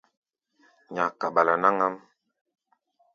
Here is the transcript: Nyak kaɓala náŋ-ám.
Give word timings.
Nyak 0.93 1.13
kaɓala 1.19 1.53
náŋ-ám. 1.61 1.95